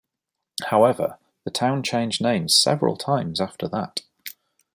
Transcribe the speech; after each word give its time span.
However, 0.69 1.19
the 1.43 1.51
town 1.51 1.83
changed 1.83 2.23
name 2.23 2.47
several 2.49 2.97
times 2.97 3.39
after 3.39 3.67
that. 3.67 4.01